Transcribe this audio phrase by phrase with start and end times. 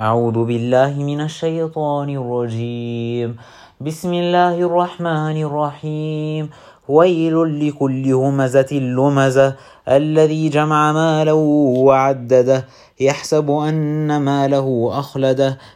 [0.00, 3.36] أعوذ بالله من الشيطان الرجيم.
[3.80, 6.50] بسم الله الرحمن الرحيم.
[6.88, 9.54] ويل لكل همزة لمزة.
[9.88, 12.64] الذي جمع مالا وعدده.
[13.00, 15.58] يحسب أن ماله أخلده.